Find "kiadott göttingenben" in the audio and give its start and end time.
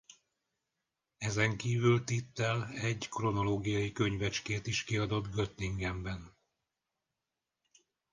4.83-6.35